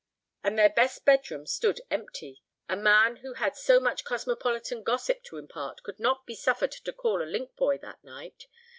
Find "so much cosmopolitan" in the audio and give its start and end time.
3.55-4.81